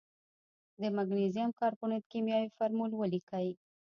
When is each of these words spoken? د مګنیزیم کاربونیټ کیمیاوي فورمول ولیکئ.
د 0.81 0.83
مګنیزیم 0.97 1.49
کاربونیټ 1.59 2.03
کیمیاوي 2.11 2.49
فورمول 2.55 2.91
ولیکئ. 2.95 3.47